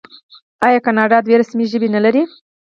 آیا 0.67 0.79
کاناډا 0.85 1.17
دوه 1.25 1.35
رسمي 1.41 1.65
ژبې 1.71 1.89
نلري؟ 1.95 2.23